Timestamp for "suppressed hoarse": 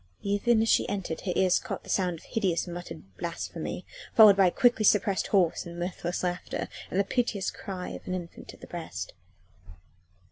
4.83-5.63